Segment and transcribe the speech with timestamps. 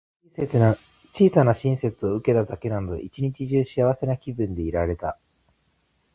[0.35, 0.47] 小
[1.29, 5.19] さな親切を受けただけで、一日中幸せな気分でいられた。